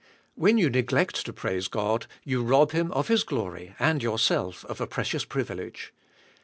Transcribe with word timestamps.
When 0.33 0.57
you 0.57 0.71
neglect 0.71 1.27
to 1.27 1.31
praise 1.31 1.67
God 1.67 2.07
you 2.23 2.41
rob 2.41 2.71
Him 2.71 2.91
of 2.91 3.07
His 3.07 3.23
glory 3.23 3.75
and 3.77 4.01
yourself 4.01 4.65
of 4.65 4.81
a: 4.81 4.87
precious 4.87 5.25
privilege. 5.25 5.93